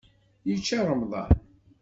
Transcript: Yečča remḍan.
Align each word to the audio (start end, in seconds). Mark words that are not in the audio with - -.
Yečča 0.47 0.79
remḍan. 0.87 1.31